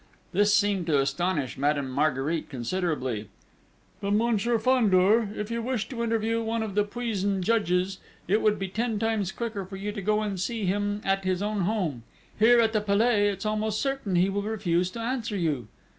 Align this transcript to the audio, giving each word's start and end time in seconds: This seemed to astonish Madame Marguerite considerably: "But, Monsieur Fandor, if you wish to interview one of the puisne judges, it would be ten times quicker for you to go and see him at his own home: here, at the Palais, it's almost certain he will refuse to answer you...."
This 0.31 0.51
seemed 0.55 0.87
to 0.87 0.99
astonish 0.99 1.59
Madame 1.59 1.87
Marguerite 1.87 2.49
considerably: 2.49 3.29
"But, 4.01 4.13
Monsieur 4.13 4.57
Fandor, 4.57 5.29
if 5.35 5.51
you 5.51 5.61
wish 5.61 5.87
to 5.89 6.01
interview 6.03 6.41
one 6.41 6.63
of 6.63 6.73
the 6.73 6.83
puisne 6.83 7.43
judges, 7.43 7.99
it 8.27 8.41
would 8.41 8.57
be 8.57 8.67
ten 8.67 8.97
times 8.97 9.31
quicker 9.31 9.63
for 9.63 9.75
you 9.75 9.91
to 9.91 10.01
go 10.01 10.23
and 10.23 10.39
see 10.39 10.65
him 10.65 11.01
at 11.05 11.23
his 11.23 11.43
own 11.43 11.61
home: 11.65 12.01
here, 12.39 12.59
at 12.59 12.73
the 12.73 12.81
Palais, 12.81 13.29
it's 13.29 13.45
almost 13.45 13.79
certain 13.79 14.15
he 14.15 14.27
will 14.29 14.41
refuse 14.41 14.89
to 14.89 14.99
answer 14.99 15.37
you...." 15.37 15.67